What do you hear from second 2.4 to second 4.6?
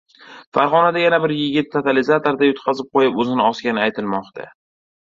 yutqazib qo‘yib, o‘zini osgani aytilmoqda